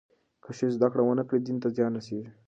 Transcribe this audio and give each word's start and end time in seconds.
که 0.43 0.49
ښځې 0.57 0.75
زدهکړه 0.75 1.03
ونه 1.03 1.23
کړي، 1.27 1.39
دین 1.41 1.57
ته 1.63 1.67
زیان 1.75 1.91
رسېږي. 1.97 2.27